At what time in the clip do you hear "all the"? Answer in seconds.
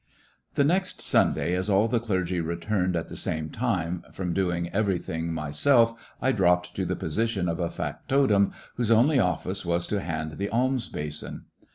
1.69-1.99